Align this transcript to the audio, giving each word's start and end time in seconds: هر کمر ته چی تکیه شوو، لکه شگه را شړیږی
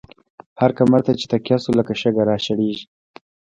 هر 0.61 0.71
کمر 0.77 0.99
ته 1.05 1.11
چی 1.19 1.25
تکیه 1.31 1.57
شوو، 1.61 1.77
لکه 1.79 1.93
شگه 2.01 2.23
را 2.29 2.35
شړیږی 2.45 2.85